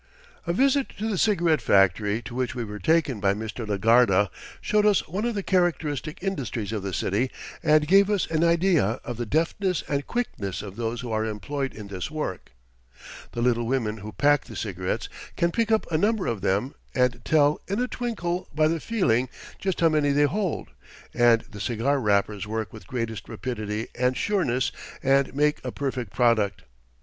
A 0.47 0.51
visit 0.53 0.89
to 0.97 1.07
the 1.07 1.15
cigarette 1.19 1.61
factory 1.61 2.23
to 2.23 2.33
which 2.33 2.55
we 2.55 2.63
were 2.63 2.79
taken 2.79 3.19
by 3.19 3.35
Mr. 3.35 3.67
Legarda 3.67 4.31
showed 4.59 4.83
us 4.83 5.07
one 5.07 5.25
of 5.25 5.35
the 5.35 5.43
characteristic 5.43 6.23
industries 6.23 6.71
of 6.71 6.81
the 6.81 6.91
city 6.91 7.29
and 7.61 7.87
gave 7.87 8.09
us 8.09 8.25
an 8.31 8.43
idea 8.43 8.99
of 9.03 9.17
the 9.17 9.27
deftness 9.27 9.83
and 9.87 10.07
quickness 10.07 10.63
of 10.63 10.75
those 10.75 11.01
who 11.01 11.11
are 11.11 11.23
employed 11.23 11.75
in 11.75 11.87
this 11.87 12.09
work. 12.09 12.49
The 13.33 13.43
little 13.43 13.67
women 13.67 13.97
who 13.97 14.11
pack 14.11 14.45
the 14.45 14.55
cigarettes 14.55 15.07
can 15.37 15.51
pick 15.51 15.71
up 15.71 15.85
a 15.91 15.99
number 15.99 16.25
of 16.25 16.41
them 16.41 16.73
and 16.95 17.21
tell 17.23 17.61
in 17.67 17.79
a 17.79 17.87
twinkle 17.87 18.49
by 18.55 18.67
the 18.67 18.79
feeling 18.79 19.29
just 19.59 19.81
how 19.81 19.89
many 19.89 20.11
they 20.13 20.23
hold, 20.25 20.69
and 21.13 21.41
the 21.41 21.61
cigar 21.61 21.99
wrappers 21.99 22.47
work 22.47 22.73
with 22.73 22.87
greatest 22.87 23.29
rapidity 23.29 23.87
and 23.93 24.17
sureness 24.17 24.71
and 25.03 25.35
make 25.35 25.63
a 25.63 25.71
perfect 25.71 26.11
product. 26.11 26.63